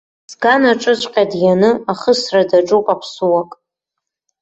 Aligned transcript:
Сганаҿыҵәҟьа 0.31 1.23
дианы, 1.31 1.69
ахысра 1.91 2.43
даҿуп 2.49 2.85
аԥсыуак. 2.93 3.51